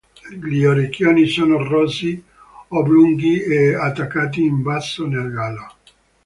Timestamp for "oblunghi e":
2.69-3.75